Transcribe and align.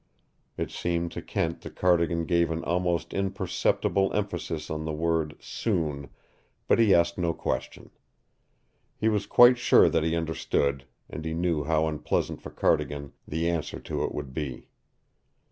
It 0.57 0.71
seemed 0.71 1.11
to 1.11 1.21
Kent 1.21 1.61
that 1.61 1.75
Cardigan 1.75 2.25
gave 2.25 2.49
an 2.49 2.63
almost 2.63 3.13
imperceptible 3.13 4.11
emphasis 4.13 4.65
to 4.65 4.79
the 4.83 4.91
word 4.91 5.35
"soon," 5.39 6.09
but 6.67 6.79
he 6.79 6.91
asked 6.91 7.19
no 7.19 7.35
question. 7.35 7.91
He 8.97 9.09
was 9.09 9.27
quite 9.27 9.59
sure 9.59 9.89
that 9.89 10.03
he 10.03 10.15
understood, 10.15 10.85
and 11.07 11.23
he 11.23 11.35
knew 11.35 11.65
how 11.65 11.85
unpleasant 11.87 12.41
for 12.41 12.49
Cardigan 12.49 13.13
the 13.27 13.47
answer 13.47 13.79
to 13.81 14.03
it 14.03 14.11
would 14.11 14.33
be. 14.33 14.69